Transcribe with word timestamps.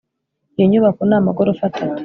Iyo 0.55 0.65
nyubako 0.67 1.01
ni 1.05 1.15
amagorofa 1.19 1.63
atatu 1.69 1.99